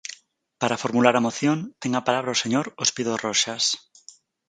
Para 0.61 0.79
formular 0.83 1.15
a 1.17 1.23
moción, 1.27 1.57
ten 1.81 1.91
a 1.95 2.05
palabra 2.07 2.35
o 2.35 2.41
señor 2.43 2.65
Ospido 2.83 3.13
Roxas. 3.25 3.63